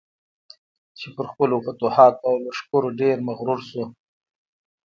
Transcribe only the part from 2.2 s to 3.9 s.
او لښکرو ډېر مغرور شو.